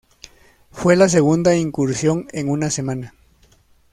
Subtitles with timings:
[0.71, 3.13] Fue la segunda incursión en una semana.